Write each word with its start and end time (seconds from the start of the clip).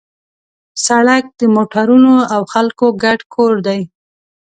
سړک 0.85 1.23
د 1.39 1.41
موټرونو 1.55 2.13
او 2.33 2.41
خلکو 2.53 2.85
ګډ 3.03 3.19
کور 3.33 3.53
دی. 3.67 3.81